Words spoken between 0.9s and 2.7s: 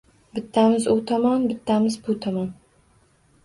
u tomon, bittamiz bu tomon…